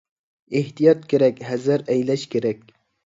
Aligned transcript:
ئېھتىيات 0.59 1.05
كېرەك! 1.13 1.43
ھەزەر 1.49 1.85
ئەيلەش 1.97 2.25
كېرەك! 2.33 2.65